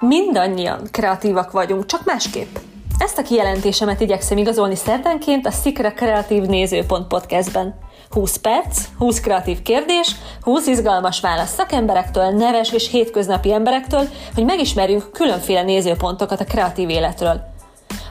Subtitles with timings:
[0.00, 2.56] Mindannyian kreatívak vagyunk, csak másképp.
[2.98, 7.74] Ezt a kijelentésemet igyekszem igazolni szerdánként a Szikra Kreatív Nézőpont podcastben.
[8.10, 15.12] 20 perc, 20 kreatív kérdés, 20 izgalmas válasz szakemberektől, neves és hétköznapi emberektől, hogy megismerjünk
[15.12, 17.40] különféle nézőpontokat a kreatív életről.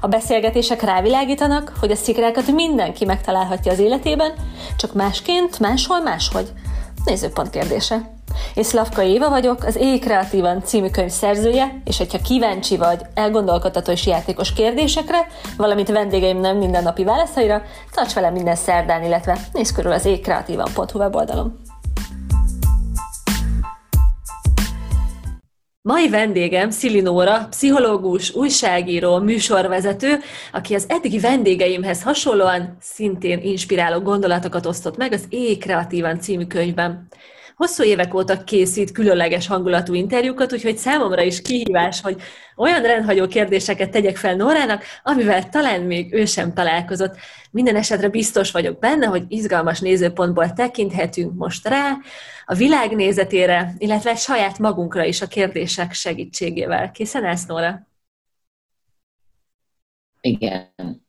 [0.02, 4.34] A beszélgetések rávilágítanak, hogy a szikrákat mindenki megtalálhatja az életében,
[4.78, 6.52] csak másként, máshol, máshogy.
[7.06, 8.17] Nézőpont kérdése.
[8.54, 13.92] Én Szlavka Éva vagyok, az Éj Kreatívan című könyv szerzője, és hogyha kíváncsi vagy elgondolkodható
[13.92, 17.61] és játékos kérdésekre, valamint vendégeim nem mindennapi válaszaira,
[17.92, 21.60] tarts velem minden szerdán, illetve nézz körül az éjkreatívan.hu weboldalon.
[25.88, 30.19] Mai vendégem Szili Nóra, pszichológus, újságíró, műsorvezető,
[30.52, 37.08] aki az eddigi vendégeimhez hasonlóan szintén inspiráló gondolatokat osztott meg az Éj Kreatívan című könyvben
[37.58, 42.22] hosszú évek óta készít különleges hangulatú interjúkat, úgyhogy számomra is kihívás, hogy
[42.56, 47.16] olyan rendhagyó kérdéseket tegyek fel Nórának, amivel talán még ő sem találkozott.
[47.52, 51.97] Minden esetre biztos vagyok benne, hogy izgalmas nézőpontból tekinthetünk most rá,
[52.45, 56.91] a világnézetére, illetve saját magunkra is a kérdések segítségével.
[56.91, 57.88] Készen állsz, Nóra?
[60.22, 61.06] Igen.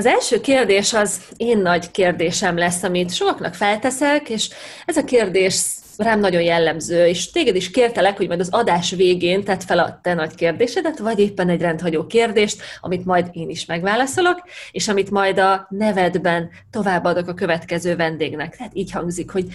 [0.00, 4.48] Az első kérdés az én nagy kérdésem lesz, amit sokaknak felteszek, és
[4.86, 9.44] ez a kérdés rám nagyon jellemző, és téged is kértelek, hogy majd az adás végén
[9.44, 13.66] tedd fel a te nagy kérdésedet, vagy éppen egy rendhagyó kérdést, amit majd én is
[13.66, 18.56] megválaszolok, és amit majd a nevedben továbbadok a következő vendégnek.
[18.56, 19.46] Tehát így hangzik, hogy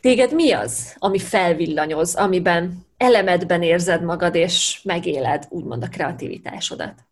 [0.00, 7.09] téged mi az, ami felvillanyoz, amiben elemedben érzed magad, és megéled úgymond a kreativitásodat?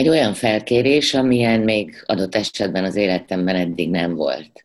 [0.00, 4.62] Egy olyan felkérés, amilyen még adott esetben az életemben eddig nem volt.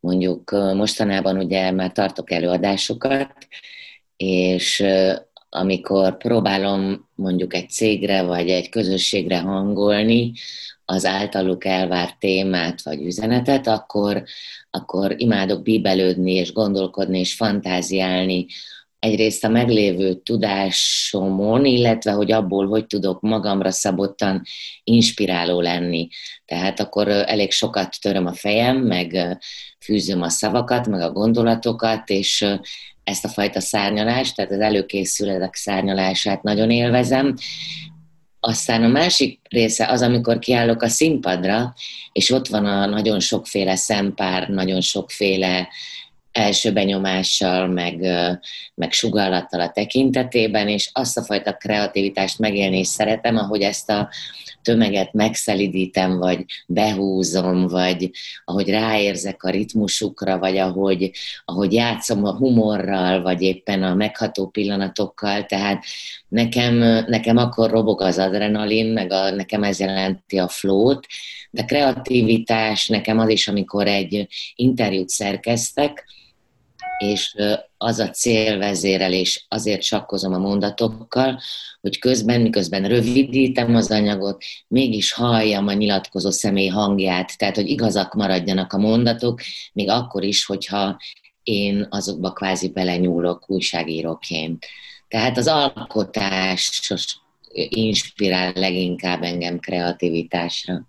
[0.00, 3.32] Mondjuk mostanában ugye már tartok előadásokat,
[4.16, 4.84] és
[5.48, 10.32] amikor próbálom mondjuk egy cégre vagy egy közösségre hangolni
[10.84, 14.22] az általuk elvárt témát vagy üzenetet, akkor,
[14.70, 18.46] akkor imádok bíbelődni és gondolkodni és fantáziálni
[18.98, 24.42] egyrészt a meglévő tudásomon, illetve hogy abból, hogy tudok magamra szabottan
[24.84, 26.08] inspiráló lenni.
[26.44, 29.38] Tehát akkor elég sokat töröm a fejem, meg
[29.80, 32.46] fűzöm a szavakat, meg a gondolatokat, és
[33.04, 37.34] ezt a fajta szárnyalást, tehát az előkészületek szárnyalását nagyon élvezem.
[38.40, 41.74] Aztán a másik része az, amikor kiállok a színpadra,
[42.12, 45.66] és ott van a nagyon sokféle szempár, nagyon sokféle uh,
[46.32, 48.00] első benyomással, meg,
[48.74, 54.08] meg sugallattal a tekintetében, és azt a fajta kreativitást megélni is szeretem, ahogy ezt a
[54.62, 58.10] tömeget megszelidítem, vagy behúzom, vagy
[58.44, 61.10] ahogy ráérzek a ritmusukra, vagy ahogy,
[61.44, 65.84] ahogy játszom a humorral, vagy éppen a megható pillanatokkal, tehát
[66.28, 66.74] nekem,
[67.06, 71.06] nekem akkor robog az adrenalin, meg a, nekem ez jelenti a flót,
[71.50, 76.04] de kreativitás nekem az is, amikor egy interjút szerkeztek,
[76.98, 77.34] és
[77.76, 81.40] az a célvezérelés, azért sakkozom a mondatokkal,
[81.80, 88.14] hogy közben, miközben rövidítem az anyagot, mégis halljam a nyilatkozó személy hangját, tehát hogy igazak
[88.14, 89.40] maradjanak a mondatok,
[89.72, 90.96] még akkor is, hogyha
[91.42, 94.66] én azokba kvázi belenyúlok újságíróként.
[95.08, 96.90] Tehát az alkotás
[97.68, 100.88] inspirál leginkább engem kreativitásra.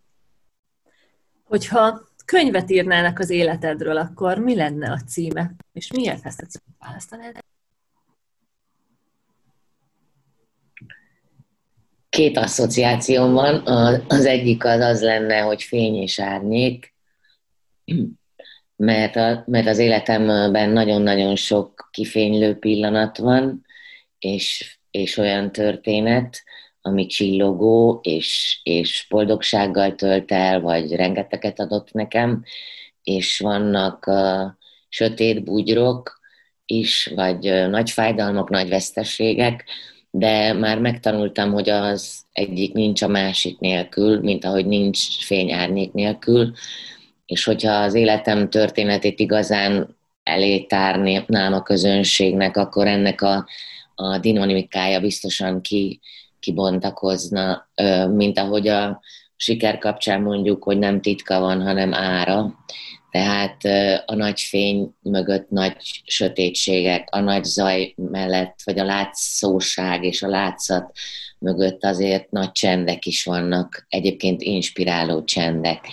[1.43, 5.51] Hogyha könyvet írnának az életedről, akkor mi lenne a címe?
[5.73, 7.39] És miért ezt a címet választanád?
[12.09, 13.65] Két asszociációm van.
[14.07, 16.93] Az egyik az az lenne, hogy fény és árnyék,
[18.75, 23.65] mert, a, mert az életemben nagyon-nagyon sok kifénylő pillanat van,
[24.19, 26.43] és, és olyan történet,
[26.81, 32.43] ami csillogó és, és boldogsággal tölt el, vagy rengeteget adott nekem,
[33.03, 34.51] és vannak uh,
[34.89, 36.19] sötét bugyrok
[36.65, 39.65] is, vagy nagy fájdalmak, nagy veszteségek,
[40.11, 46.51] de már megtanultam, hogy az egyik nincs a másik nélkül, mint ahogy nincs fényárnyék nélkül,
[47.25, 53.47] és hogyha az életem történetét igazán elé tárnám a közönségnek, akkor ennek a,
[53.95, 55.99] a dinamikája biztosan ki,
[56.39, 57.69] kibontakozna,
[58.09, 59.01] mint ahogy a
[59.35, 62.53] siker kapcsán mondjuk, hogy nem titka van, hanem ára.
[63.11, 63.63] Tehát
[64.05, 70.27] a nagy fény mögött nagy sötétségek, a nagy zaj mellett, vagy a látszóság és a
[70.27, 70.91] látszat
[71.39, 75.87] mögött azért nagy csendek is vannak, egyébként inspiráló csendek.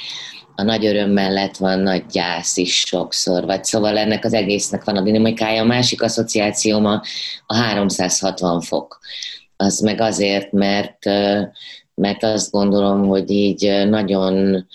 [0.59, 4.97] a nagy öröm mellett van nagy gyász is sokszor, vagy szóval ennek az egésznek van
[4.97, 5.63] a dinamikája.
[5.63, 7.03] A másik asszociációm a,
[7.47, 8.99] a 360 fok.
[9.57, 11.05] Az meg azért, mert,
[11.95, 14.67] mert azt gondolom, hogy így nagyon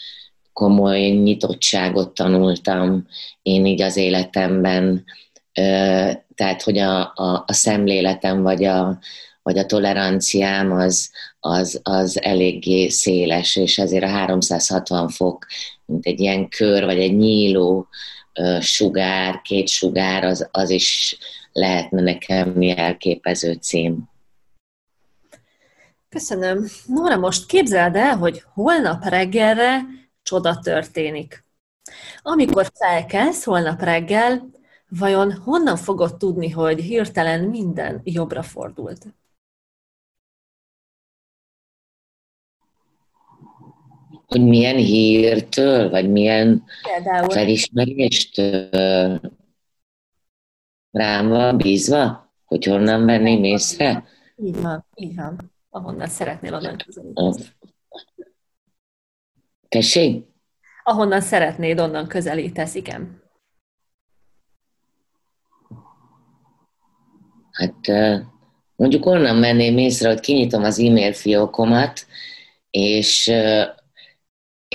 [0.53, 3.07] komoly nyitottságot tanultam
[3.41, 5.03] én így az életemben,
[6.35, 8.99] tehát hogy a, a, a szemléletem vagy a,
[9.43, 15.45] vagy a toleranciám az, az, az eléggé széles, és ezért a 360 fok,
[15.85, 17.87] mint egy ilyen kör, vagy egy nyíló
[18.59, 21.17] sugár, két sugár, az, az is
[21.53, 24.09] lehetne nekem elképező cím.
[26.11, 26.65] Köszönöm.
[26.85, 29.81] Nóra, most képzeld el, hogy holnap reggelre
[30.21, 31.45] csoda történik.
[32.21, 34.49] Amikor felkelsz holnap reggel,
[34.89, 39.05] vajon honnan fogod tudni, hogy hirtelen minden jobbra fordult?
[44.31, 47.29] hogy milyen hírtől, vagy milyen Például.
[47.29, 49.19] felismeréstől
[50.91, 54.03] rám van bízva, hogy honnan venném észre?
[54.35, 55.51] Így van, így van.
[55.73, 57.33] Ahonnan szeretnél, onnan közelíteni.
[59.67, 60.25] Tessék?
[60.83, 63.21] Ahonnan szeretnéd, onnan közelítesz, igen.
[67.51, 67.87] Hát
[68.75, 72.05] mondjuk onnan menném észre, hogy kinyitom az e-mail fiókomat,
[72.69, 73.31] és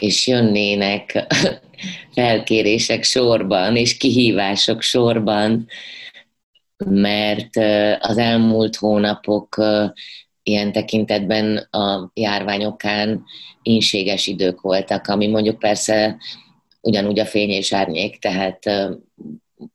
[0.01, 1.27] és jönnének
[2.15, 5.67] felkérések sorban, és kihívások sorban,
[6.85, 7.57] mert
[8.01, 9.57] az elmúlt hónapok
[10.49, 13.25] ilyen tekintetben a járványokán
[13.63, 16.17] inséges idők voltak, ami mondjuk persze
[16.81, 18.59] ugyanúgy a fény és árnyék, tehát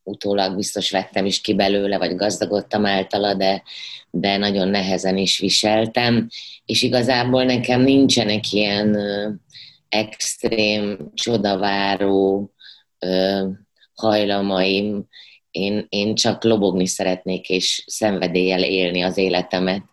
[0.03, 3.63] utólag biztos vettem is ki belőle, vagy gazdagodtam általa, de,
[4.09, 6.27] de nagyon nehezen is viseltem,
[6.65, 8.97] és igazából nekem nincsenek ilyen
[9.89, 12.51] extrém, csodaváró
[12.99, 13.47] ö,
[13.95, 15.07] hajlamaim,
[15.51, 19.83] én, én csak lobogni szeretnék, és szenvedéllyel élni az életemet.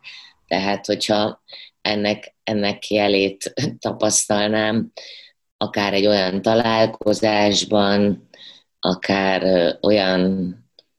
[0.49, 1.43] Tehát, hogyha
[1.83, 4.93] ennek, ennek jelét tapasztalnám,
[5.57, 8.29] akár egy olyan találkozásban,
[8.81, 9.43] akár
[9.83, 10.55] olyan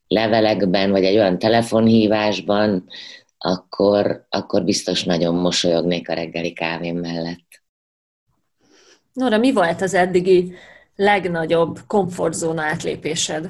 [0.07, 2.87] levelekben, vagy egy olyan telefonhívásban,
[3.37, 7.63] akkor, akkor biztos nagyon mosolyognék a reggeli kávém mellett.
[9.13, 10.53] Nora, mi volt az eddigi
[10.95, 13.49] legnagyobb komfortzóna átlépésed?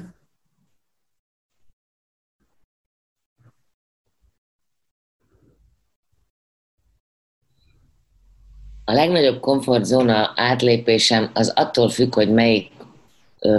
[8.90, 12.70] A legnagyobb komfortzóna átlépésem az attól függ, hogy melyik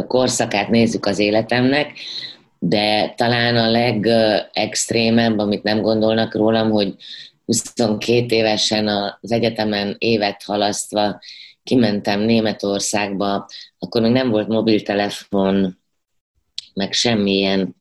[0.08, 1.94] korszakát nézzük az életemnek,
[2.60, 6.96] de talán a legextrémebb, amit nem gondolnak rólam, hogy
[7.46, 8.88] 22 évesen
[9.22, 11.20] az egyetemen évet halasztva
[11.64, 13.48] kimentem Németországba,
[13.80, 15.78] akkor még nem volt mobiltelefon,
[16.74, 17.76] meg semmilyen,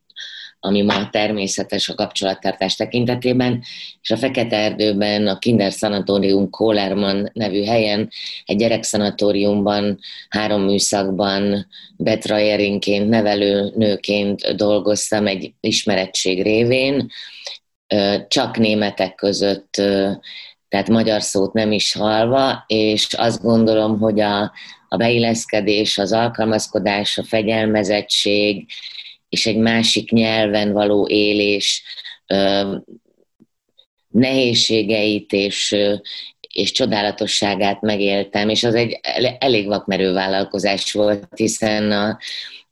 [0.61, 3.63] ami ma természetes a kapcsolattartás tekintetében,
[4.03, 8.11] és a Fekete Erdőben, a Kinder Sanatorium Kólerman nevű helyen,
[8.45, 9.99] egy gyerekszanatóriumban,
[10.29, 11.67] három műszakban
[11.97, 17.11] betrajerinként, nevelőnőként dolgoztam egy ismerettség révén,
[18.29, 19.83] csak németek között
[20.71, 24.53] tehát magyar szót nem is halva, és azt gondolom, hogy a,
[24.89, 28.67] a beilleszkedés, az alkalmazkodás, a fegyelmezettség
[29.31, 31.83] és egy másik nyelven való élés
[34.09, 35.77] nehézségeit és,
[36.41, 39.01] és csodálatosságát megéltem, és az egy
[39.39, 42.19] elég vakmerő vállalkozás volt, hiszen a,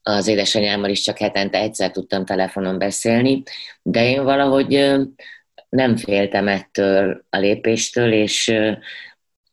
[0.02, 3.42] az édesanyámmal is csak hetente egyszer tudtam telefonon beszélni,
[3.82, 4.94] de én valahogy
[5.68, 8.54] nem féltem ettől a lépéstől, és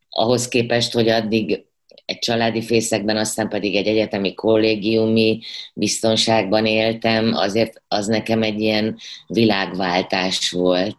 [0.09, 1.65] ahhoz képest, hogy addig
[2.05, 5.41] egy családi fészekben, aztán pedig egy egyetemi kollégiumi
[5.73, 8.97] biztonságban éltem, azért az nekem egy ilyen
[9.27, 10.97] világváltás volt,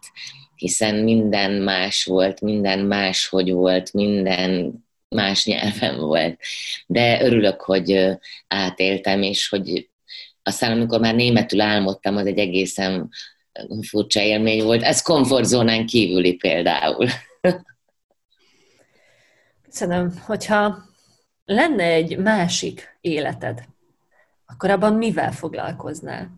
[0.55, 6.39] hiszen minden más volt, minden más, hogy volt, minden más nyelven volt.
[6.87, 9.89] De örülök, hogy átéltem, és hogy
[10.43, 13.09] aztán amikor már németül álmodtam, az egy egészen
[13.81, 14.83] furcsa élmény volt.
[14.83, 17.07] Ez komfortzónán kívüli például.
[19.69, 20.21] Köszönöm.
[20.25, 20.86] Hogyha
[21.47, 23.67] lenne egy másik életed,
[24.45, 26.29] akkor abban mivel foglalkoznál?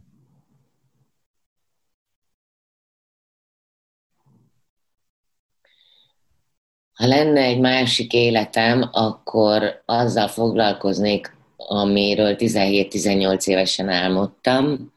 [6.93, 14.93] Ha lenne egy másik életem, akkor azzal foglalkoznék, amiről 17-18 évesen álmodtam,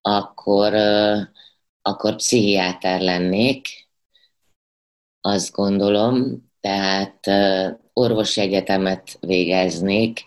[0.00, 0.74] akkor,
[1.82, 3.68] akkor pszichiáter lennék,
[5.20, 7.26] azt gondolom, tehát
[7.98, 10.22] orvosi egyetemet végeznék,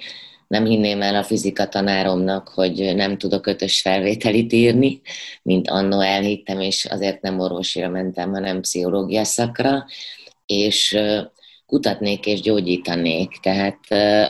[0.48, 5.02] nem hinném el a fizika tanáromnak, hogy nem tudok ötös felvételit írni,
[5.42, 9.86] mint annó elhittem, és azért nem orvosira mentem, hanem pszichológia szakra,
[10.46, 10.98] és
[11.66, 13.80] kutatnék és gyógyítanék, tehát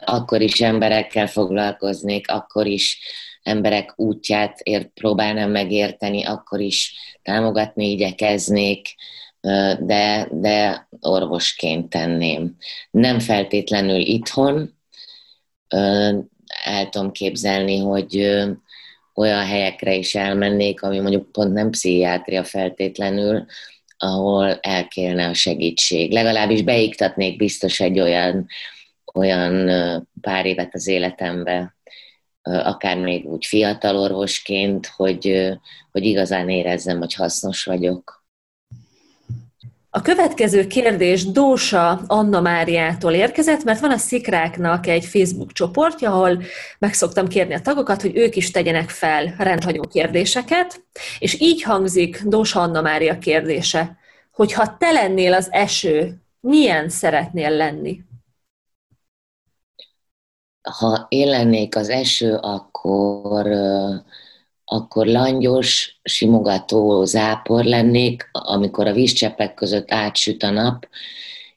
[0.05, 2.99] akkor is emberekkel foglalkoznék, akkor is
[3.43, 8.95] emberek útját ért, próbálnám megérteni, akkor is támogatni igyekeznék,
[9.79, 12.55] de, de orvosként tenném.
[12.91, 14.73] Nem feltétlenül itthon,
[16.63, 18.15] el tudom képzelni, hogy
[19.15, 23.45] olyan helyekre is elmennék, ami mondjuk pont nem pszichiátria feltétlenül,
[23.97, 26.11] ahol elkérne a segítség.
[26.11, 28.47] Legalábbis beiktatnék biztos egy olyan,
[29.13, 29.69] olyan
[30.21, 31.75] pár évet az életembe,
[32.41, 35.51] akár még úgy fiatal orvosként, hogy,
[35.91, 38.20] hogy igazán érezzem, hogy hasznos vagyok.
[39.93, 46.43] A következő kérdés Dósa Anna Máriától érkezett, mert van a Szikráknak egy Facebook csoportja, ahol
[46.79, 50.83] meg szoktam kérni a tagokat, hogy ők is tegyenek fel rendhagyó kérdéseket,
[51.19, 53.97] és így hangzik Dósa Anna Mária kérdése,
[54.31, 58.01] hogy ha te lennél az eső, milyen szeretnél lenni?
[60.79, 63.45] Ha én lennék az eső, akkor
[64.73, 70.87] akkor langyos, simogató zápor lennék, amikor a vízcseppek között átsüt a nap,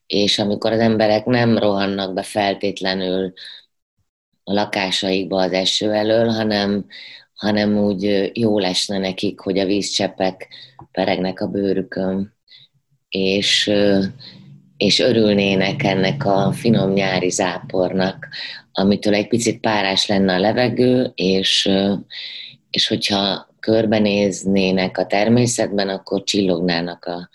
[0.07, 3.33] és amikor az emberek nem rohannak be feltétlenül
[4.45, 6.87] a lakásaikba az eső elől, hanem,
[7.35, 10.49] hanem úgy jó lesne nekik, hogy a vízcseppek
[10.93, 12.35] peregnek a bőrükön,
[13.09, 13.71] és,
[14.77, 18.29] és örülnének ennek a finom nyári zápornak,
[18.73, 21.69] amitől egy picit párás lenne a levegő, és,
[22.75, 27.29] és hogyha körbenéznének a természetben, akkor csillognának a,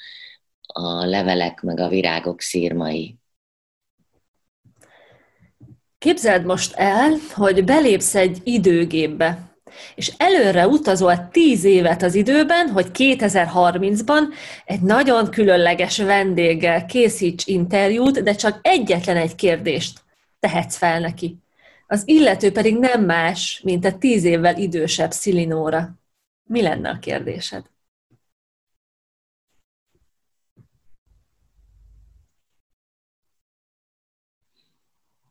[0.62, 3.18] a levelek meg a virágok szírmai.
[5.98, 9.54] Képzeld most el, hogy belépsz egy időgépbe,
[9.96, 14.22] és előre utazol tíz évet az időben, hogy 2030-ban
[14.66, 20.00] egy nagyon különleges vendéggel készíts interjút, de csak egyetlen egy kérdést
[20.40, 21.38] tehetsz fel neki.
[21.92, 26.00] Az illető pedig nem más, mint a tíz évvel idősebb Szilinóra.
[26.44, 27.70] Mi lenne a kérdésed?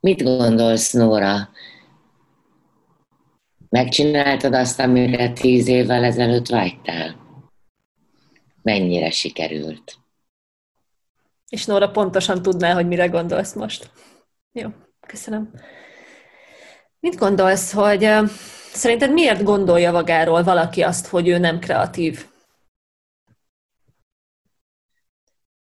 [0.01, 1.51] Mit gondolsz, Nóra?
[3.69, 7.17] Megcsináltad azt, amire tíz évvel ezelőtt vágytál?
[8.63, 9.99] Mennyire sikerült?
[11.49, 13.91] És Nóra pontosan tudná, hogy mire gondolsz most.
[14.53, 14.69] Jó,
[15.07, 15.51] köszönöm.
[17.01, 18.09] Mit gondolsz, hogy
[18.73, 22.27] szerinted miért gondolja magáról valaki azt, hogy ő nem kreatív?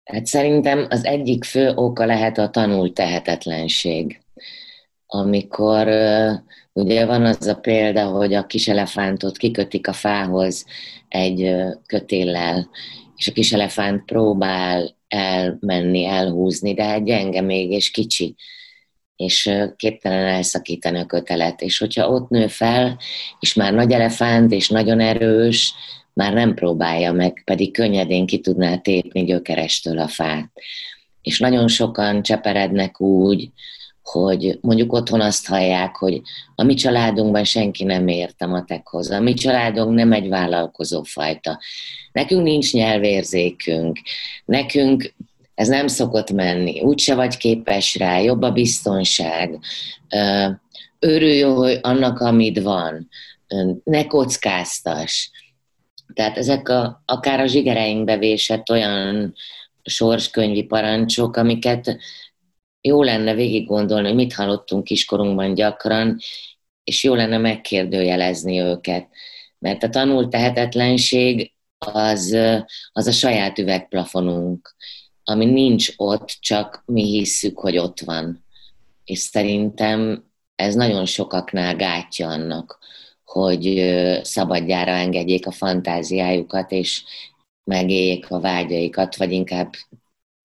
[0.03, 4.21] Hát szerintem az egyik fő oka lehet a tanult tehetetlenség.
[5.05, 5.87] Amikor
[6.73, 10.65] ugye van az a példa, hogy a kis elefántot kikötik a fához
[11.07, 12.69] egy kötéllel,
[13.15, 18.35] és a kis elefánt próbál elmenni, elhúzni, de hát gyenge még és kicsi
[19.17, 21.61] és képtelen elszakítani a kötelet.
[21.61, 22.97] És hogyha ott nő fel,
[23.39, 25.73] és már nagy elefánt, és nagyon erős,
[26.13, 30.51] már nem próbálja meg, pedig könnyedén ki tudná tépni gyökerestől a fát.
[31.21, 33.49] És nagyon sokan cseperednek úgy,
[34.01, 36.21] hogy mondjuk otthon azt hallják, hogy
[36.55, 41.59] a mi családunkban senki nem ért a matekhoz, a mi családunk nem egy vállalkozó fajta.
[42.11, 43.99] Nekünk nincs nyelvérzékünk,
[44.45, 45.13] nekünk
[45.57, 49.59] ez nem szokott menni, úgyse vagy képes rá, jobb a biztonság,
[50.99, 51.41] örülj
[51.81, 53.09] annak, amit van,
[53.83, 55.31] ne kockáztas.
[56.13, 59.33] Tehát ezek a, akár a zsigereinkbe vésett olyan
[59.83, 61.97] sorskönyvi parancsok, amiket
[62.81, 66.17] jó lenne végig gondolni, hogy mit hallottunk kiskorunkban gyakran,
[66.83, 69.07] és jó lenne megkérdőjelezni őket.
[69.59, 72.37] Mert a tanult tehetetlenség az,
[72.91, 74.75] az a saját üvegplafonunk
[75.29, 78.43] ami nincs ott, csak mi hisszük, hogy ott van.
[79.03, 80.23] És szerintem
[80.55, 82.79] ez nagyon sokaknál gátja annak,
[83.23, 83.91] hogy
[84.23, 87.03] szabadjára engedjék a fantáziájukat, és
[87.63, 89.73] megéljék a vágyaikat, vagy inkább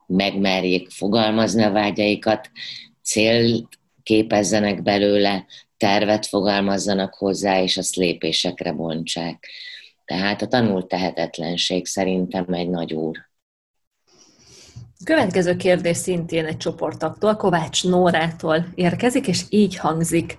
[0.07, 2.51] megmerjék fogalmazni a vágyaikat,
[3.03, 3.69] célt
[4.03, 5.47] képezzenek belőle,
[5.77, 9.49] tervet fogalmazzanak hozzá, és azt lépésekre bontsák.
[10.05, 13.31] Tehát a tanult tehetetlenség szerintem egy nagy úr.
[15.05, 20.39] Következő kérdés szintén egy csoportaktól, Kovács Nórától érkezik, és így hangzik.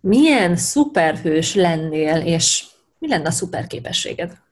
[0.00, 2.64] Milyen szuperhős lennél, és
[2.98, 4.42] mi lenne a szuperképességed?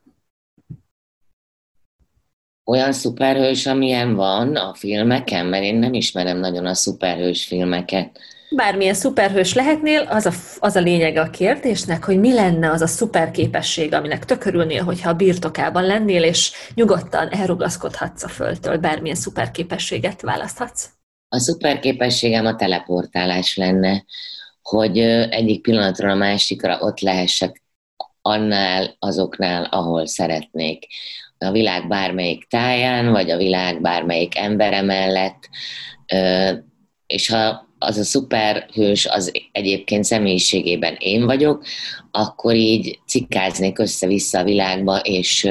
[2.64, 8.18] olyan szuperhős, amilyen van a filmeken, mert én nem ismerem nagyon a szuperhős filmeket.
[8.56, 12.86] Bármilyen szuperhős lehetnél, az a, az a lényege a kérdésnek, hogy mi lenne az a
[12.86, 19.50] szuper képesség, aminek tökörülnél, hogyha a birtokában lennél, és nyugodtan elrugaszkodhatsz a földtől, bármilyen szuper
[19.50, 20.88] képességet választhatsz.
[21.28, 24.04] A szuper képességem a teleportálás lenne,
[24.62, 27.62] hogy egyik pillanatról a másikra ott lehessek
[28.22, 30.86] annál, azoknál, ahol szeretnék.
[31.38, 35.48] A világ bármelyik táján, vagy a világ bármelyik embere mellett,
[37.06, 41.64] és ha az a szuperhős az egyébként személyiségében én vagyok,
[42.10, 45.48] akkor így cikáznék össze-vissza a világba, és,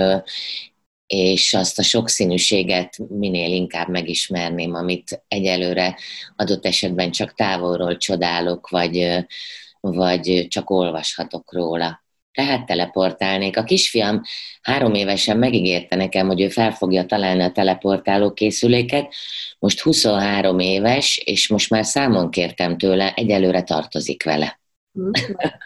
[1.07, 5.97] és azt a sokszínűséget minél inkább megismerném, amit egyelőre
[6.35, 9.25] adott esetben csak távolról csodálok, vagy,
[9.79, 12.00] vagy csak olvashatok róla.
[12.33, 13.57] Tehát teleportálnék.
[13.57, 14.21] A kisfiam
[14.61, 19.13] három évesen megígérte nekem, hogy ő fel fogja találni a teleportáló készüléket.
[19.59, 24.59] Most 23 éves, és most már számon kértem tőle, egyelőre tartozik vele.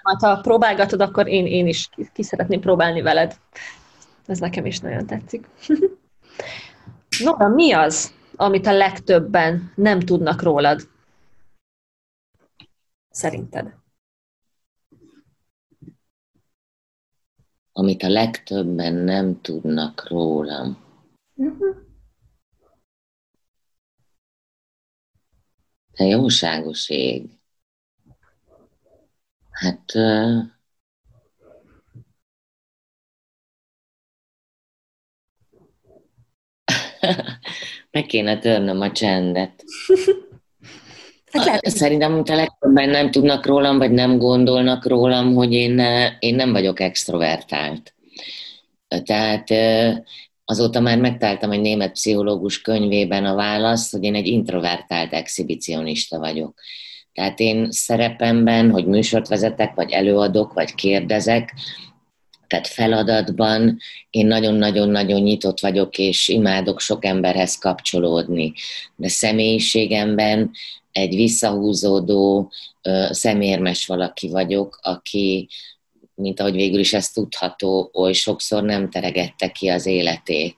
[0.04, 3.36] Hát ha próbálgatod, akkor én, én is ki szeretném próbálni veled.
[4.26, 5.48] Ez nekem is nagyon tetszik.
[7.24, 10.90] Nora, mi az, amit a legtöbben nem tudnak rólad?
[13.10, 13.74] Szerinted?
[17.78, 20.78] Amit a legtöbben nem tudnak rólam.
[21.36, 21.76] Uh-huh.
[25.92, 27.30] Te jóságos ég.
[29.50, 30.44] Hát uh,
[37.92, 39.64] Meg kéne törnöm a csendet.
[41.36, 45.82] Hát lehet, Szerintem, amit a legtöbben nem tudnak rólam, vagy nem gondolnak rólam, hogy én,
[46.20, 47.94] én nem vagyok extrovertált.
[49.04, 49.48] Tehát
[50.46, 56.54] azóta már megtaláltam egy német pszichológus könyvében a választ, hogy én egy introvertált exhibicionista vagyok.
[57.14, 61.54] Tehát én szerepemben, hogy műsort vezetek, vagy előadok, vagy kérdezek,
[62.48, 63.78] tehát feladatban
[64.10, 68.54] én nagyon-nagyon-nagyon nyitott vagyok, és imádok sok emberhez kapcsolódni.
[68.96, 70.52] De személyiségemben
[70.96, 72.52] egy visszahúzódó,
[73.10, 75.48] szemérmes valaki vagyok, aki,
[76.14, 80.56] mint ahogy végül is ez tudható, oly sokszor nem teregette ki az életét.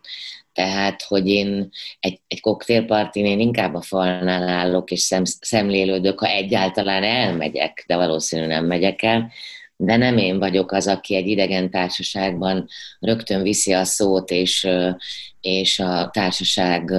[0.54, 1.69] Tehát, hogy én
[2.00, 7.95] egy, egy koktélpartin én inkább a falnál állok és szem, szemlélődök, ha egyáltalán elmegyek, de
[7.95, 9.32] valószínűleg nem megyek el,
[9.76, 12.67] de nem én vagyok az, aki egy idegen társaságban
[13.00, 14.67] rögtön viszi a szót, és,
[15.41, 16.93] és a társaság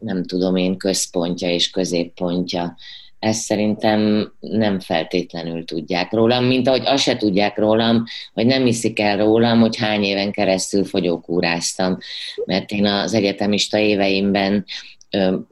[0.00, 2.76] nem tudom én központja és középpontja.
[3.18, 9.00] Ezt szerintem nem feltétlenül tudják rólam, mint ahogy azt se tudják rólam, hogy nem hiszik
[9.00, 11.98] el rólam, hogy hány éven keresztül fogyókúráztam.
[12.44, 14.64] Mert én az egyetemista éveimben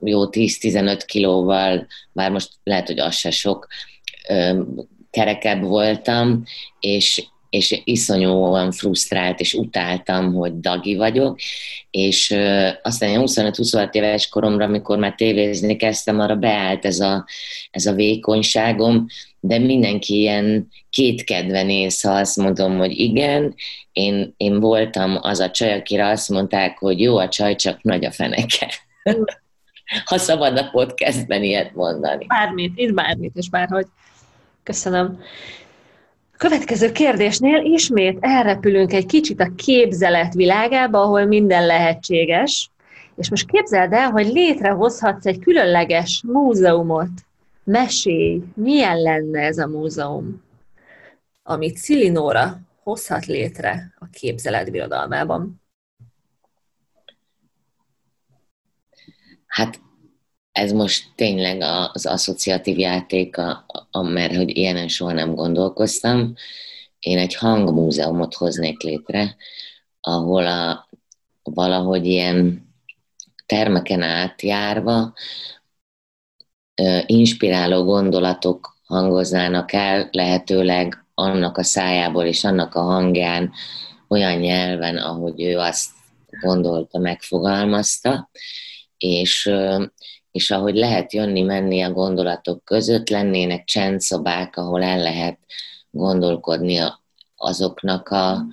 [0.01, 3.67] jó 10-15 kilóval, bár most lehet, hogy az se sok,
[5.11, 6.43] kerekebb voltam,
[6.81, 11.39] és, és iszonyúan frusztrált, és utáltam, hogy dagi vagyok,
[11.91, 17.27] és ö, aztán 25-26 éves koromra, amikor már tévézni kezdtem, arra beállt ez a,
[17.71, 19.07] ez a vékonyságom,
[19.41, 23.55] de mindenki ilyen kétkedve néz, ha azt mondom, hogy igen,
[23.93, 28.05] én, én voltam az a csaj, akire azt mondták, hogy jó a csaj, csak nagy
[28.05, 28.71] a feneke.
[30.05, 32.27] ha szabad a podcastben ilyet mondani.
[32.27, 33.87] Bármit, itt bármit, és bárhogy.
[34.63, 35.19] Köszönöm.
[36.37, 42.71] Következő kérdésnél ismét elrepülünk egy kicsit a képzelet világába, ahol minden lehetséges.
[43.17, 47.11] És most képzeld el, hogy létrehozhatsz egy különleges múzeumot.
[47.65, 50.43] Mesélj, milyen lenne ez a múzeum,
[51.43, 55.63] amit Szilinóra hozhat létre a képzelet birodalmában?
[59.47, 59.81] Hát
[60.55, 61.61] ez most tényleg
[61.93, 66.35] az asszociatív játék, a, a, mert hogy ilyenen soha nem gondolkoztam.
[66.99, 69.37] Én egy hangmúzeumot hoznék létre,
[70.01, 70.89] ahol a,
[71.43, 72.69] valahogy ilyen
[73.47, 75.13] termeken átjárva
[77.07, 83.53] inspiráló gondolatok hangoznának el, lehetőleg annak a szájából és annak a hangján,
[84.09, 85.91] olyan nyelven, ahogy ő azt
[86.41, 88.31] gondolta, megfogalmazta,
[88.99, 89.51] és
[90.35, 95.39] és ahogy lehet jönni-menni a gondolatok között, lennének csendszobák, ahol el lehet
[95.91, 96.81] gondolkodni
[97.37, 98.45] azoknak a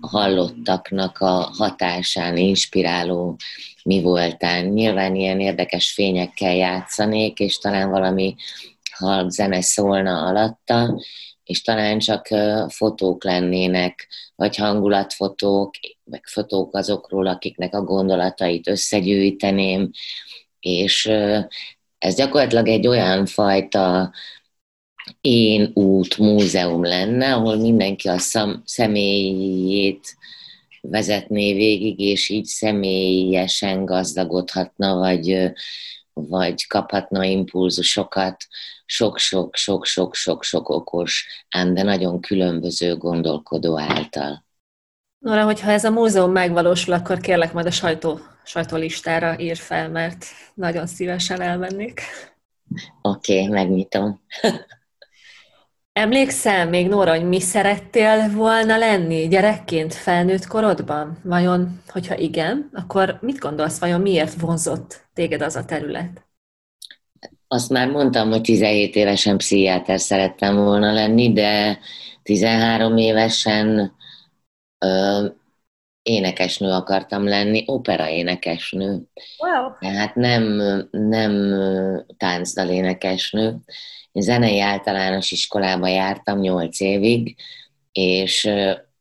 [0.00, 3.36] hallottaknak a hatásán, inspiráló
[3.84, 4.64] mi voltán.
[4.64, 8.34] Nyilván ilyen érdekes fényekkel játszanék, és talán valami
[8.92, 11.00] halk zene szólna alatta,
[11.44, 12.28] és talán csak
[12.68, 19.90] fotók lennének, vagy hangulatfotók, meg fotók azokról, akiknek a gondolatait összegyűjteném,
[20.62, 21.06] és
[21.98, 24.12] ez gyakorlatilag egy olyan fajta
[25.20, 30.16] én út múzeum lenne, ahol mindenki a szam, személyét
[30.80, 35.52] vezetné végig, és így személyesen gazdagodhatna, vagy,
[36.12, 38.36] vagy kaphatna impulzusokat
[38.84, 44.44] sok-sok-sok-sok-sok-sok okos, ám de nagyon különböző gondolkodó által.
[45.18, 50.26] Nora, hogyha ez a múzeum megvalósul, akkor kérlek majd a sajtó, sajtólistára ír fel, mert
[50.54, 52.00] nagyon szívesen elmennék.
[53.02, 54.20] Oké, okay, megnyitom.
[55.92, 61.18] Emlékszel még, Nóra, hogy mi szerettél volna lenni gyerekként felnőtt korodban?
[61.24, 66.26] Vajon, hogyha igen, akkor mit gondolsz, vajon miért vonzott téged az a terület?
[67.48, 71.78] Azt már mondtam, hogy 17 évesen pszichiáter szerettem volna lenni, de
[72.22, 73.92] 13 évesen
[74.78, 75.26] ö,
[76.02, 79.02] énekesnő akartam lenni, opera énekesnő.
[79.38, 79.70] Wow.
[79.80, 81.54] Tehát nem, nem
[82.16, 83.56] táncdal énekesnő.
[84.12, 87.36] Én zenei általános iskolába jártam 8 évig,
[87.92, 88.50] és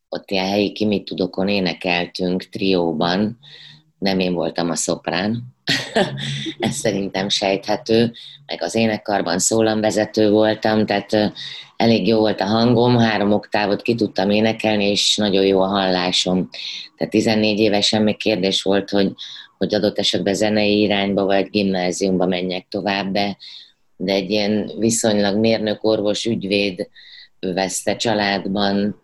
[0.09, 3.39] ott ilyen helyi kimit tudokon énekeltünk trióban,
[3.97, 5.43] nem én voltam a szoprán,
[6.59, 8.11] ez szerintem sejthető,
[8.45, 11.33] meg az énekkarban szólamvezető voltam, tehát
[11.75, 16.49] elég jó volt a hangom, három oktávot ki tudtam énekelni, és nagyon jó a hallásom.
[16.97, 19.13] Tehát 14 évesen még kérdés volt, hogy,
[19.57, 23.37] hogy adott esetben zenei irányba vagy gimnáziumba menjek tovább, de,
[23.95, 26.89] de egy ilyen viszonylag mérnök, orvos, ügyvéd
[27.39, 29.01] veszte családban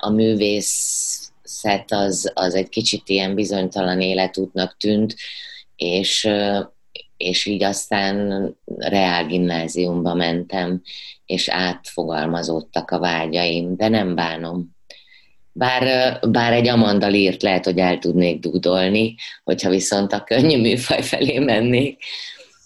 [0.00, 5.14] a művészet az, az egy kicsit ilyen bizonytalan életútnak tűnt,
[5.80, 6.28] és,
[7.16, 10.82] és így aztán reál gimnáziumba mentem,
[11.26, 14.76] és átfogalmazódtak a vágyaim, de nem bánom.
[15.52, 19.14] Bár, bár egy Amanda írt lehet, hogy el tudnék dúdolni,
[19.44, 22.02] hogyha viszont a könnyű műfaj felé mennék,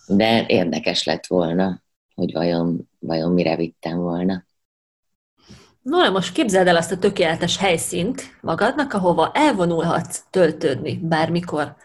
[0.06, 1.82] de érdekes lett volna,
[2.14, 4.44] hogy vajon, vajon mire vittem volna.
[5.82, 11.76] No, most képzeld el azt a tökéletes helyszínt magadnak, ahova elvonulhatsz töltődni bármikor.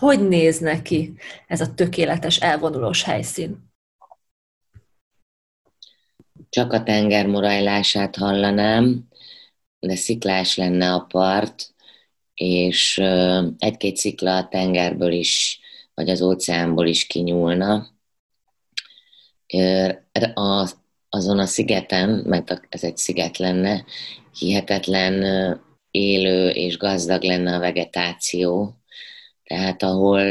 [0.00, 1.14] Hogy néz neki
[1.46, 3.72] ez a tökéletes elvonulós helyszín?
[6.48, 9.08] Csak a tenger morajlását hallanám,
[9.78, 11.74] de sziklás lenne a part,
[12.34, 12.98] és
[13.58, 15.60] egy-két szikla a tengerből is,
[15.94, 17.86] vagy az óceánból is kinyúlna.
[20.34, 20.70] A,
[21.08, 23.84] azon a szigeten, mert ez egy sziget lenne,
[24.38, 25.22] hihetetlen
[25.90, 28.79] élő és gazdag lenne a vegetáció,
[29.50, 30.22] tehát ahol,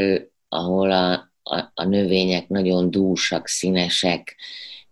[0.48, 4.36] ahol a, a, a növények nagyon dúsak, színesek,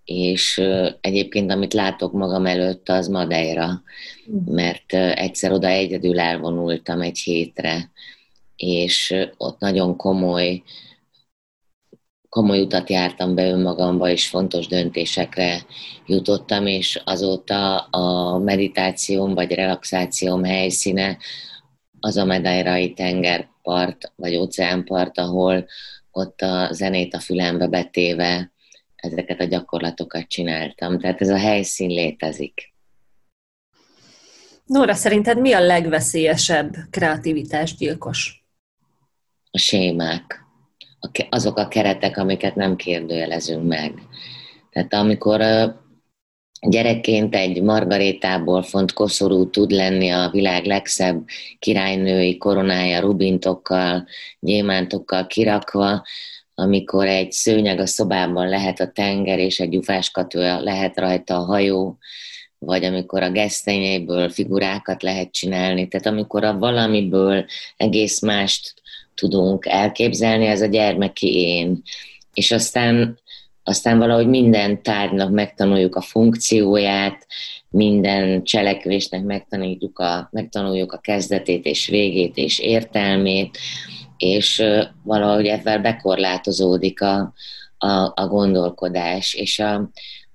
[0.05, 0.63] és
[1.01, 3.83] egyébként amit látok magam előtt, az Madeira,
[4.45, 7.91] mert egyszer oda egyedül elvonultam egy hétre,
[8.57, 10.63] és ott nagyon komoly,
[12.29, 15.67] komoly utat jártam be önmagamba, és fontos döntésekre
[16.07, 21.19] jutottam, és azóta a meditációm vagy relaxációm helyszíne
[22.01, 22.93] az a Medeirai
[23.69, 25.67] tengerpart, vagy óceánpart, ahol
[26.11, 28.53] ott a zenét a fülembe betéve
[28.97, 30.99] ezeket a gyakorlatokat csináltam.
[30.99, 32.75] Tehát ez a helyszín létezik.
[34.65, 38.45] Nóra, szerinted mi a legveszélyesebb kreativitásgyilkos?
[39.51, 40.47] A sémák.
[41.29, 44.03] Azok a keretek, amiket nem kérdőjelezünk meg.
[44.71, 45.41] Tehát amikor
[46.61, 51.25] gyerekként egy margarétából font koszorú tud lenni a világ legszebb
[51.59, 54.07] királynői koronája rubintokkal,
[54.41, 56.03] gyémántokkal kirakva,
[56.55, 61.99] amikor egy szőnyeg a szobában lehet a tenger, és egy gyufáskatő lehet rajta a hajó,
[62.59, 67.45] vagy amikor a gesztenyéből figurákat lehet csinálni, tehát amikor a valamiből
[67.77, 68.75] egész mást
[69.15, 71.83] tudunk elképzelni, ez a gyermeki én.
[72.35, 73.19] És aztán
[73.69, 77.27] aztán valahogy minden tárgynak megtanuljuk a funkcióját,
[77.71, 83.59] minden cselekvésnek megtanuljuk a, megtanuljuk a kezdetét és végét és értelmét,
[84.17, 84.63] és
[85.03, 87.33] valahogy ebben bekorlátozódik a,
[87.79, 89.91] a, a gondolkodás, és a,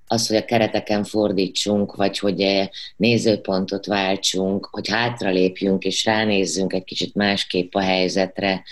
[0.06, 7.14] az, hogy a kereteken fordítsunk, vagy hogy nézőpontot váltsunk, hogy hátralépjünk és ránézzünk egy kicsit
[7.14, 8.62] másképp a helyzetre,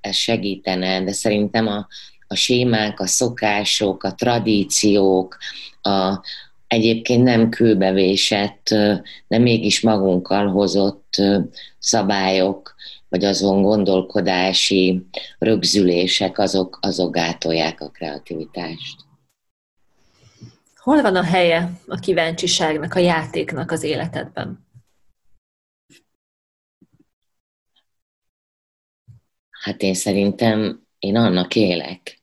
[0.00, 1.86] ez segítene, de szerintem a,
[2.26, 5.38] a sémák, a szokások, a tradíciók,
[5.82, 6.20] a
[6.66, 8.68] egyébként nem kőbevésett,
[9.28, 11.14] de mégis magunkkal hozott
[11.78, 12.74] szabályok,
[13.08, 15.06] vagy azon gondolkodási
[15.38, 18.96] rögzülések, azok, azok gátolják a kreativitást.
[20.76, 24.66] Hol van a helye a kíváncsiságnak, a játéknak az életedben?
[29.50, 32.22] Hát én szerintem én annak élek.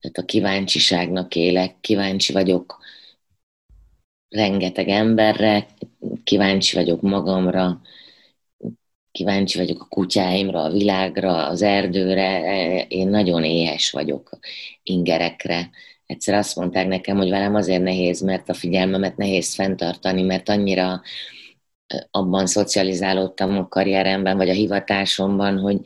[0.00, 2.78] Tehát a kíváncsiságnak élek, kíváncsi vagyok
[4.28, 5.66] rengeteg emberre,
[6.24, 7.80] kíváncsi vagyok magamra,
[9.12, 12.42] kíváncsi vagyok a kutyáimra, a világra, az erdőre,
[12.88, 14.38] én nagyon éhes vagyok
[14.82, 15.70] ingerekre.
[16.06, 21.02] Egyszer azt mondták nekem, hogy velem azért nehéz, mert a figyelmemet nehéz fenntartani, mert annyira
[22.10, 25.80] abban szocializálódtam a karrieremben, vagy a hivatásomban, hogy,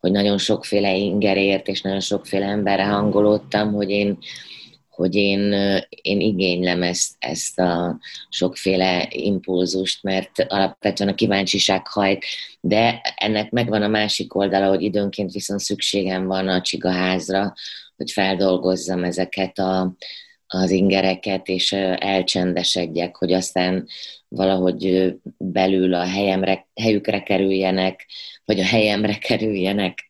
[0.00, 4.18] hogy nagyon sokféle ingerért, és nagyon sokféle emberre hangolódtam, hogy én,
[4.90, 5.52] hogy én,
[6.02, 12.24] én igénylem ezt, ezt a sokféle impulzust, mert alapvetően a kíváncsiság hajt,
[12.60, 17.54] de ennek megvan a másik oldala, hogy időnként viszont szükségem van a csigaházra,
[17.96, 19.94] hogy feldolgozzam ezeket a,
[20.48, 23.86] az ingereket, és elcsendesedjek, hogy aztán
[24.28, 28.06] valahogy belül a helyemre, helyükre kerüljenek,
[28.44, 30.08] vagy a helyemre kerüljenek,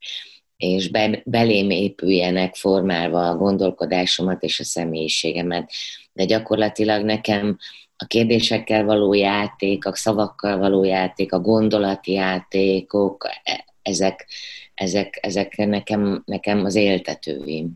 [0.57, 5.71] és be, belém épüljenek formálva a gondolkodásomat és a személyiségemet.
[6.13, 7.59] De gyakorlatilag nekem
[7.97, 14.29] a kérdésekkel való játék, a szavakkal való játék, a gondolati játékok, e, ezek,
[14.75, 17.73] ezek, ezek nekem, nekem az éltetőim.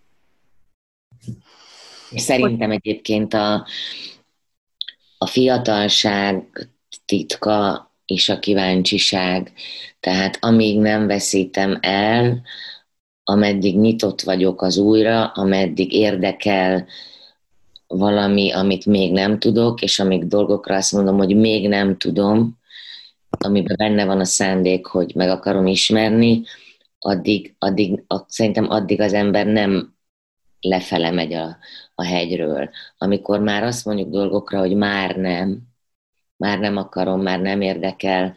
[2.17, 3.67] Szerintem egyébként a,
[5.19, 6.45] a fiatalság
[7.05, 9.53] titka és a kíváncsiság.
[10.01, 12.43] Tehát amíg nem veszítem el,
[13.25, 16.87] ameddig nyitott vagyok az újra, ameddig érdekel
[17.87, 22.59] valami, amit még nem tudok, és amíg dolgokra azt mondom, hogy még nem tudom,
[23.31, 26.43] amiben benne van a szándék, hogy meg akarom ismerni,
[26.99, 29.95] addig, addig szerintem addig az ember nem
[30.61, 31.57] lefele megy a,
[32.03, 32.71] a hegyről.
[32.99, 35.59] Amikor már azt mondjuk dolgokra, hogy már nem,
[36.37, 38.35] már nem akarom, már nem érdekel,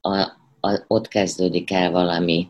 [0.00, 0.18] a,
[0.60, 2.48] a, ott kezdődik el valami,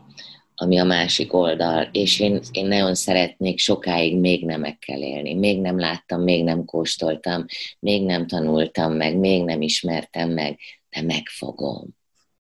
[0.55, 5.33] ami a másik oldal, és én, én nagyon szeretnék sokáig még nemekkel élni.
[5.33, 7.45] Még nem láttam, még nem kóstoltam,
[7.79, 11.87] még nem tanultam meg, még nem ismertem meg, de megfogom,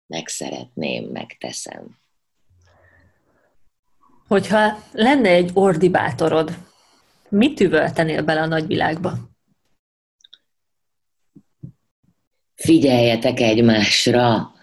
[0.06, 1.98] megszeretném, megteszem.
[4.28, 6.50] Hogyha lenne egy ordibátorod,
[7.28, 9.18] mit üvöltenél bele a nagyvilágba?
[12.54, 14.54] Figyeljetek egymásra,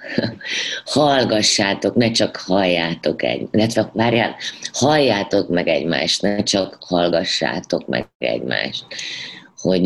[0.85, 4.35] hallgassátok, ne csak halljátok egy, illetve várjál,
[4.71, 8.85] halljátok meg egymást, ne csak hallgassátok meg egymást.
[9.55, 9.81] Hogy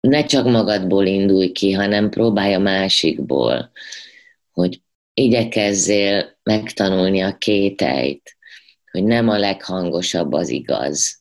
[0.00, 3.70] ne csak magadból indulj ki, hanem próbálj a másikból,
[4.52, 4.82] hogy
[5.14, 8.36] igyekezzél megtanulni a kételyt,
[8.90, 11.19] hogy nem a leghangosabb az igaz,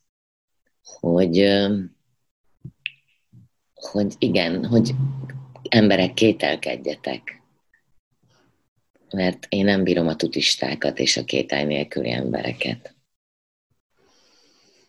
[1.00, 1.58] hogy,
[3.74, 4.92] hogy igen, hogy
[5.70, 7.42] emberek kételkedjetek.
[9.12, 12.96] Mert én nem bírom a tutistákat és a kételj nélküli embereket.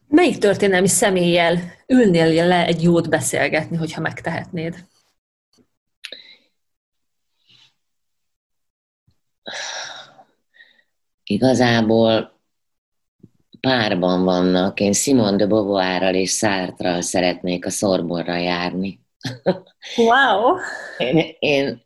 [0.08, 4.86] Melyik történelmi személlyel ülnél le egy jót beszélgetni, hogyha megtehetnéd?
[11.24, 12.39] Igazából
[13.60, 14.80] párban vannak.
[14.80, 19.00] Én Simon de Beauvoirral és Sartre szeretnék a Sorbonra járni.
[19.96, 20.56] Wow!
[20.98, 21.82] Én, én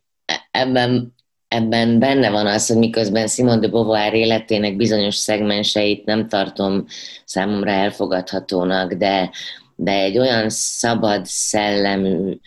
[0.51, 1.15] ebben,
[1.47, 6.85] ebben benne van az, hogy miközben Simon de Beauvoir életének bizonyos szegmenseit nem tartom
[7.25, 9.31] számomra elfogadhatónak, de,
[9.75, 12.39] de egy olyan szabad szellemű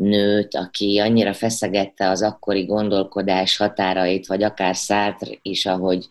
[0.00, 6.06] nőt, aki annyira feszegette az akkori gondolkodás határait, vagy akár Sartre is, ahogy,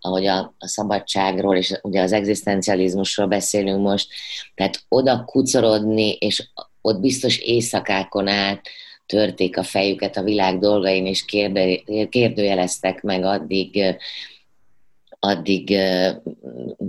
[0.00, 4.08] ahogy a, a szabadságról és ugye az egzisztencializmusról beszélünk most,
[4.54, 6.48] tehát oda kucorodni, és
[6.80, 8.60] ott biztos éjszakákon át
[9.06, 11.76] törték a fejüket a világ dolgain, és kérde,
[12.08, 13.96] kérdőjeleztek meg addig,
[15.20, 15.78] addig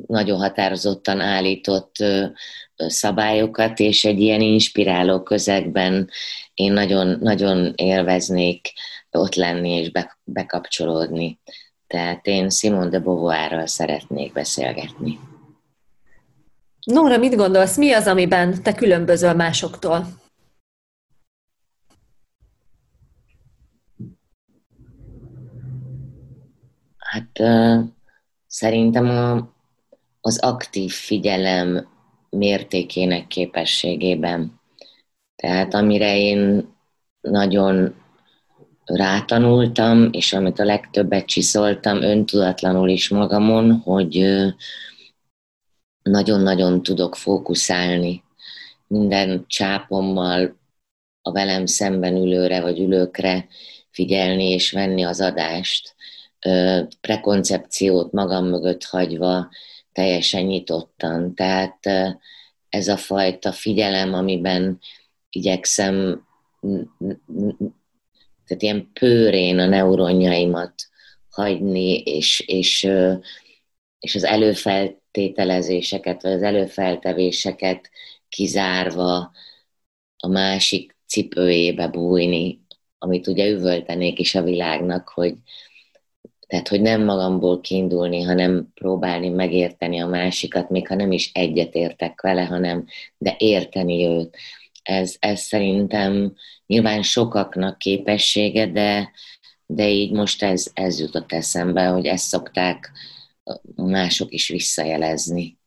[0.08, 1.96] nagyon határozottan állított
[2.76, 6.10] szabályokat, és egy ilyen inspiráló közegben
[6.54, 8.74] én nagyon, nagyon élveznék
[9.12, 9.92] ott lenni és
[10.24, 11.40] bekapcsolódni.
[11.88, 15.20] Tehát én Simon de Beauvoirral szeretnék beszélgetni.
[16.86, 20.08] Nóra, mit gondolsz, mi az, amiben te különbözöl másoktól?
[26.98, 27.40] Hát
[28.52, 29.54] szerintem a,
[30.22, 31.88] az aktív figyelem
[32.30, 34.60] mértékének képességében.
[35.36, 36.70] Tehát amire én
[37.22, 37.96] nagyon
[38.86, 44.44] rátanultam, és amit a legtöbbet csiszoltam öntudatlanul is magamon, hogy
[46.04, 48.24] nagyon-nagyon tudok fókuszálni,
[48.88, 50.60] minden csápommal
[51.22, 53.48] a velem szemben ülőre vagy ülőkre
[53.90, 55.96] figyelni és venni az adást,
[57.02, 59.50] prekoncepciót magam mögött hagyva,
[59.92, 61.36] teljesen nyitottan.
[61.36, 61.80] Tehát
[62.70, 64.80] ez a fajta figyelem, amiben
[65.30, 66.26] igyekszem
[68.46, 70.74] tehát ilyen pőrén a neuronjaimat
[71.30, 72.90] hagyni, és, és,
[74.00, 77.90] és az előfeltételezéseket, vagy az előfeltevéseket
[78.30, 79.32] kizárva
[80.18, 82.62] a másik cipőjébe bújni,
[82.98, 85.36] amit ugye üvöltenék is a világnak, hogy,
[86.52, 91.76] tehát, hogy nem magamból kiindulni, hanem próbálni megérteni a másikat, még ha nem is egyet
[91.76, 92.86] értek vele, hanem
[93.18, 94.38] de érteni őt.
[94.84, 96.34] Ez, ez szerintem
[96.66, 99.12] nyilván sokaknak képessége, de,
[99.66, 102.92] de így most ez, ez jutott eszembe, hogy ezt szokták
[103.76, 105.58] mások is visszajelezni.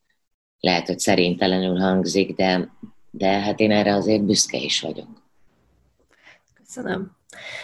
[0.60, 2.72] Lehet, hogy szerintelenül hangzik, de,
[3.10, 5.08] de hát én erre azért büszke is vagyok.
[6.54, 7.16] Köszönöm.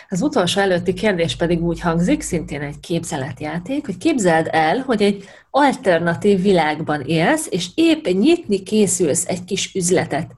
[0.09, 5.25] Az utolsó előtti kérdés pedig úgy hangzik, szintén egy képzeletjáték, hogy képzeld el, hogy egy
[5.51, 10.31] alternatív világban élsz, és épp nyitni készülsz egy kis üzletet.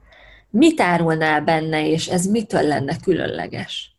[0.49, 3.97] Mit árulnál benne, és ez mitől lenne különleges?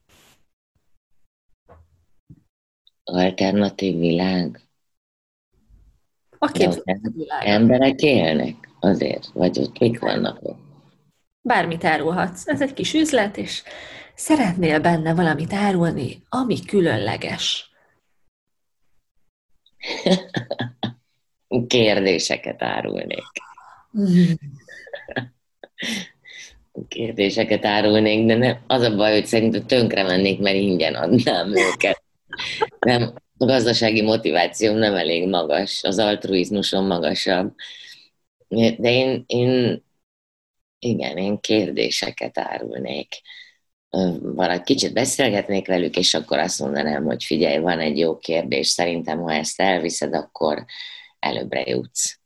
[3.05, 4.61] Alternatív világ?
[6.39, 7.13] A képzeletvilág.
[7.15, 7.47] világ.
[7.47, 10.63] Emberek élnek azért, vagy ott mik vannak ott?
[11.41, 12.49] Bármit árulhatsz.
[12.49, 13.63] Ez egy kis üzlet, és
[14.15, 17.71] szeretnél benne valamit árulni, ami különleges?
[21.67, 23.25] Kérdéseket árulnék.
[26.89, 32.03] Kérdéseket árulnék, de nem, az a baj, hogy szerintem tönkre mennék, mert ingyen adnám őket.
[32.79, 37.55] Nem, a gazdasági motivációm nem elég magas, az altruizmusom magasabb.
[38.49, 39.83] De én, én
[40.79, 43.21] igen, én kérdéseket árulnék
[44.23, 49.19] valaki kicsit beszélgetnék velük, és akkor azt mondanám, hogy figyelj, van egy jó kérdés, szerintem,
[49.19, 50.65] ha ezt elviszed, akkor
[51.19, 52.19] előbbre jutsz.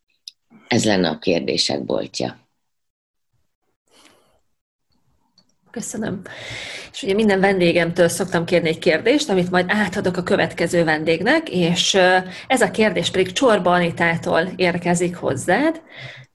[0.69, 2.49] Ez lenne a kérdések boltja.
[5.71, 6.23] Köszönöm.
[6.93, 11.95] És ugye minden vendégemtől szoktam kérni egy kérdést, amit majd átadok a következő vendégnek, és
[12.47, 15.83] ez a kérdés pedig Csorba Anitától érkezik hozzád.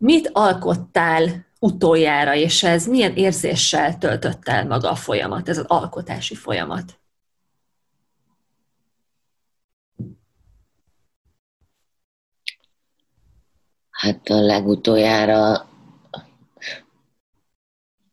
[0.03, 6.35] Mit alkottál utoljára, és ez milyen érzéssel töltött el maga a folyamat, ez az alkotási
[6.35, 6.99] folyamat?
[13.89, 15.69] Hát a legutoljára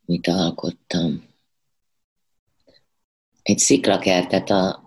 [0.05, 1.27] mit alkottam?
[3.41, 4.83] Egy sziklakertet a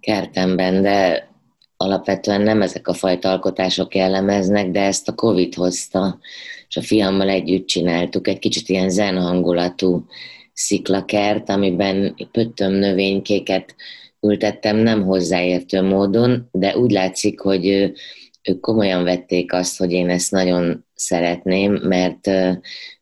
[0.00, 1.29] kertemben, de
[1.82, 6.18] alapvetően nem ezek a fajta alkotások jellemeznek, de ezt a Covid hozta
[6.68, 10.06] és a fiammal együtt csináltuk egy kicsit ilyen zen hangulatú
[10.52, 13.74] sziklakert, amiben pöttöm növénykéket
[14.20, 17.66] ültettem nem hozzáértő módon, de úgy látszik, hogy
[18.42, 22.30] ők komolyan vették azt, hogy én ezt nagyon szeretném, mert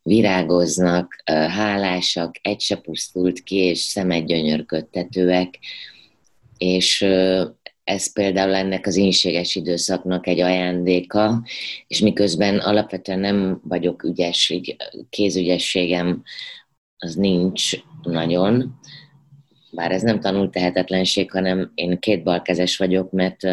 [0.02, 5.58] virágoznak, hálásak, egy se pusztult ki, és szemet gyönyörködtetőek,
[6.58, 7.06] és
[7.88, 11.42] ez például ennek az ínséges időszaknak egy ajándéka,
[11.86, 14.76] és miközben alapvetően nem vagyok ügyes, így
[15.10, 16.22] kézügyességem
[16.98, 17.70] az nincs
[18.02, 18.78] nagyon,
[19.72, 23.46] bár ez nem tanult tehetetlenség, hanem én két balkezes vagyok, mert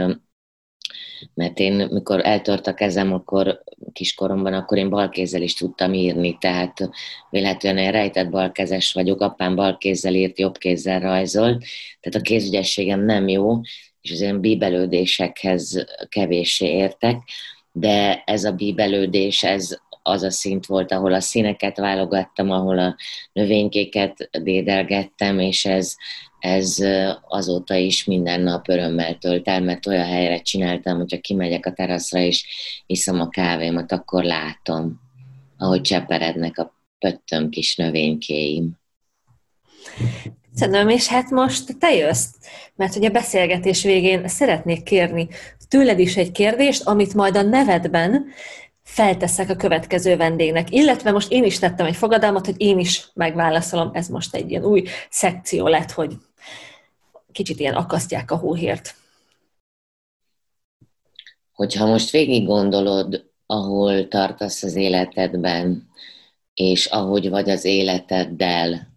[1.34, 6.90] mert én, mikor eltört a kezem, akkor kiskoromban, akkor én balkézzel is tudtam írni, tehát
[7.30, 11.64] véletlenül én rejtett balkezes vagyok, apám balkézzel írt, jobb kézzel rajzolt,
[12.00, 13.62] tehát a kézügyességem nem jó,
[14.06, 17.24] és az ilyen bíbelődésekhez kevéssé értek,
[17.72, 22.96] de ez a bíbelődés, ez az a szint volt, ahol a színeket válogattam, ahol a
[23.34, 25.96] növénykéket dédelgettem, és ez,
[26.40, 26.78] ez
[27.28, 32.20] azóta is minden nap örömmel tölt el, mert olyan helyre csináltam, hogyha kimegyek a teraszra
[32.20, 32.46] és
[32.86, 35.00] iszom a kávémat, akkor látom,
[35.58, 38.78] ahogy cseperednek a pöttöm kis növénykéim.
[40.60, 42.28] Köszönöm, és hát most te jössz,
[42.76, 45.28] mert hogy a beszélgetés végén szeretnék kérni
[45.68, 48.26] tőled is egy kérdést, amit majd a nevedben
[48.84, 50.72] felteszek a következő vendégnek.
[50.72, 53.90] Illetve most én is tettem egy fogadalmat, hogy én is megválaszolom.
[53.94, 56.18] Ez most egy ilyen új szekció lett, hogy
[57.32, 58.96] kicsit ilyen akasztják a hóhért.
[61.54, 65.90] Hogyha most végig gondolod, ahol tartasz az életedben,
[66.54, 68.95] és ahogy vagy az életeddel,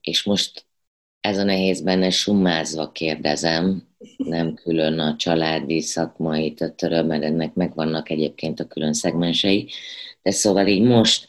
[0.00, 0.66] és most
[1.20, 8.10] ez a nehéz benne summázva kérdezem, nem külön a családi szakmai töröm, mert ennek megvannak
[8.10, 9.68] egyébként a külön szegmensei,
[10.22, 11.26] de szóval így most,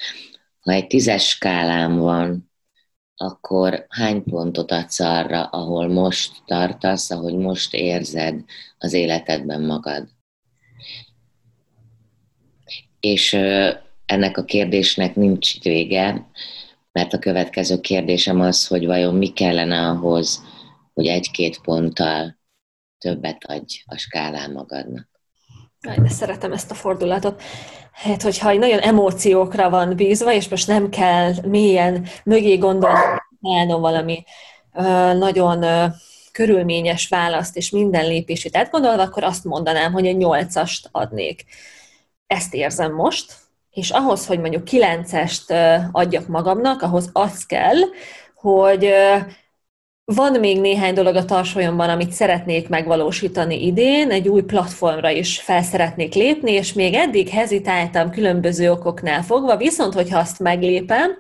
[0.60, 2.52] ha egy tízes skálám van,
[3.16, 8.44] akkor hány pontot adsz arra, ahol most tartasz, ahogy most érzed
[8.78, 10.08] az életedben magad?
[13.00, 13.34] És
[14.06, 16.30] ennek a kérdésnek nincs vége,
[16.98, 20.44] mert a következő kérdésem az, hogy vajon mi kellene ahhoz,
[20.94, 22.38] hogy egy-két ponttal
[22.98, 25.10] többet adj a skálán magadnak.
[25.82, 27.42] Aj, de szeretem ezt a fordulatot.
[27.92, 34.24] Hát, hogyha nagyon emóciókra van bízva, és most nem kell mélyen mögé gondolnom valami
[35.18, 35.66] nagyon
[36.32, 41.46] körülményes választ, és minden lépését átgondolva, akkor azt mondanám, hogy egy nyolcast adnék.
[42.28, 43.36] Ezt érzem most,
[43.78, 45.54] és ahhoz, hogy mondjuk kilencest
[45.92, 47.78] adjak magamnak, ahhoz az kell,
[48.36, 48.94] hogy
[50.06, 55.64] van még néhány dolog a tarsolyomban, amit szeretnék megvalósítani idén, egy új platformra is fel
[55.64, 61.12] szeretnék lépni, és még eddig hezitáltam különböző okoknál fogva, viszont hogyha azt meglépem,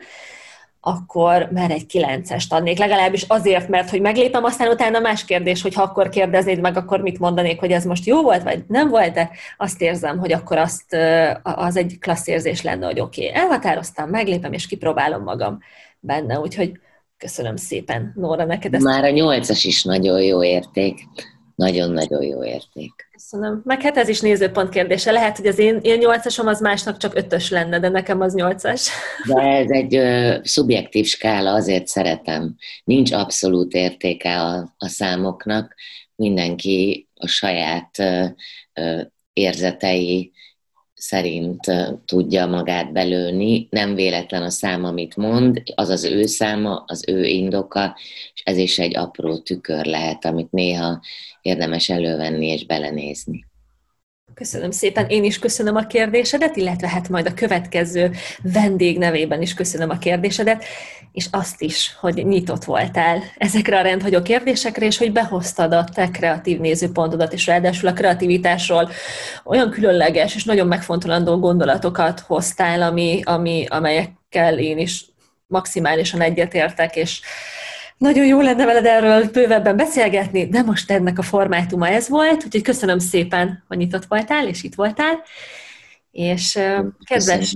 [0.87, 5.73] akkor már egy kilencest adnék, legalábbis azért, mert hogy meglépem, aztán utána más kérdés, hogy
[5.73, 9.13] ha akkor kérdeznéd meg, akkor mit mondanék, hogy ez most jó volt, vagy nem volt,
[9.13, 10.95] de azt érzem, hogy akkor azt,
[11.43, 15.59] az egy klassz érzés lenne, hogy oké, okay, elhatároztam, meglépem, és kipróbálom magam
[15.99, 16.71] benne, úgyhogy
[17.17, 18.83] köszönöm szépen, Nóra, neked ezt.
[18.83, 20.99] Már a nyolcas is nagyon jó érték.
[21.55, 23.06] Nagyon-nagyon jó érték.
[23.17, 23.61] Köszönöm.
[23.63, 25.11] Meg hát ez is nézőpont kérdése.
[25.11, 28.89] Lehet, hogy az én, én nyolcasom az másnak csak ötös lenne, de nekem az nyolcas.
[29.27, 32.55] De ez egy ö, szubjektív skála, azért szeretem.
[32.83, 35.75] Nincs abszolút értéke a, a számoknak.
[36.15, 38.25] Mindenki a saját ö,
[38.73, 39.01] ö,
[39.33, 40.31] érzetei
[40.97, 41.71] szerint
[42.05, 43.67] tudja magát belőni.
[43.69, 47.97] Nem véletlen a szám, amit mond, az az ő száma, az ő indoka,
[48.33, 51.01] és ez is egy apró tükör lehet, amit néha
[51.41, 53.45] érdemes elővenni és belenézni.
[54.33, 59.53] Köszönöm szépen, én is köszönöm a kérdésedet, illetve hát majd a következő vendég nevében is
[59.53, 60.63] köszönöm a kérdésedet,
[61.17, 66.09] és azt is, hogy nyitott voltál ezekre a rendhagyó kérdésekre, és hogy behoztad a te
[66.09, 68.89] kreatív nézőpontodat, és ráadásul a kreativitásról
[69.43, 75.05] olyan különleges és nagyon megfontolandó gondolatokat hoztál, ami, ami, amelyekkel én is
[75.47, 77.21] maximálisan egyetértek, és
[77.97, 82.61] nagyon jó lenne veled erről bővebben beszélgetni, de most ennek a formátuma ez volt, úgyhogy
[82.61, 85.23] köszönöm szépen, hogy nyitott voltál, és itt voltál.
[86.11, 86.59] És
[87.05, 87.55] kedves,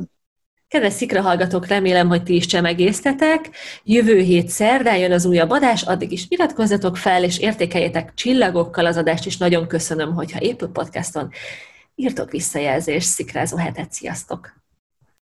[0.72, 3.50] kedves szikra hallgatók, remélem, hogy ti is csemegésztetek.
[3.84, 8.98] Jövő hét szerdán jön az újabb adás, addig is iratkozzatok fel, és értékeljetek csillagokkal az
[8.98, 11.30] adást, és nagyon köszönöm, hogyha épp podcaston
[11.96, 14.61] írtok visszajelzést, szikrázó hetet, sziasztok!